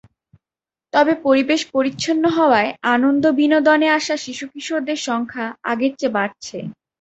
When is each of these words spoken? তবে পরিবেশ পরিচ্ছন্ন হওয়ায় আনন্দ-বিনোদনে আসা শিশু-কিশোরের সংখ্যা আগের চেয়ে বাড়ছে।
তবে 0.93 1.13
পরিবেশ 1.25 1.61
পরিচ্ছন্ন 1.73 2.23
হওয়ায় 2.37 2.71
আনন্দ-বিনোদনে 2.93 3.87
আসা 3.97 4.15
শিশু-কিশোরের 4.25 4.99
সংখ্যা 5.07 5.43
আগের 5.71 5.93
চেয়ে 5.99 6.15
বাড়ছে। 6.17 6.57